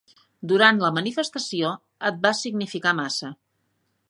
Durant 0.51 0.79
la 0.83 0.91
manifestació 0.95 1.75
et 2.11 2.19
vas 2.27 2.43
significar 2.49 2.97
massa. 3.03 3.35